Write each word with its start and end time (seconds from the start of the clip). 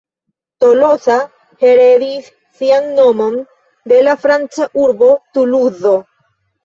Tolosa 0.63 1.17
heredis 1.65 2.31
sian 2.61 2.89
nomon 3.01 3.37
de 3.93 4.01
la 4.09 4.19
franca 4.25 4.67
urbo 4.87 5.11
Tuluzo. 5.37 5.97